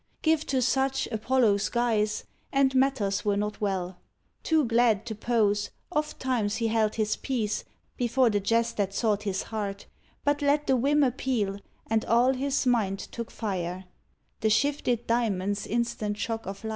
[0.23, 3.99] Give to such Apollo's guise, and matters were not well.
[4.41, 7.63] Too glad to pose, ofttimes he held his peace
[7.97, 9.85] Before the jest that sought his heart;
[10.23, 13.85] but let The whim appeal, and all his mind took fire—
[14.41, 16.69] The shifted diamond's instant shock of light.